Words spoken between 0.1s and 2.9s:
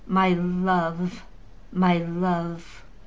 love! my love!"